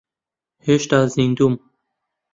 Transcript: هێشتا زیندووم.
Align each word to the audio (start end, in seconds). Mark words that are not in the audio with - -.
هێشتا 0.67 0.99
زیندووم. 1.13 1.55